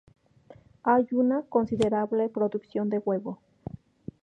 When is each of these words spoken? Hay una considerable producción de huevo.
Hay 0.81 1.07
una 1.11 1.43
considerable 1.43 2.27
producción 2.29 2.89
de 2.89 2.97
huevo. 2.97 3.37